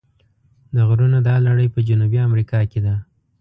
[0.75, 2.95] د غرونو دا لړۍ په جنوبي امریکا کې ده.